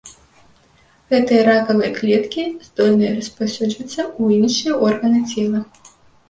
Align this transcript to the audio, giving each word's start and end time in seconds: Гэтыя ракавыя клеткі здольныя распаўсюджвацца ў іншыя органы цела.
Гэтыя 1.13 1.41
ракавыя 1.49 1.89
клеткі 1.97 2.41
здольныя 2.67 3.11
распаўсюджвацца 3.19 3.99
ў 4.21 4.23
іншыя 4.39 4.73
органы 4.89 5.21
цела. 5.31 5.61